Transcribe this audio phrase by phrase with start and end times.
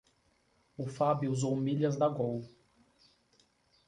[0.75, 2.43] O Fábio usou milhas da Gol.